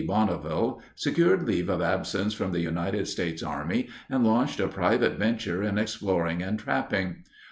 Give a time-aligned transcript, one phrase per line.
[0.07, 5.61] Bonneville secured leave of absence from the United States Army and launched a private venture
[5.61, 7.17] in exploring and trapping.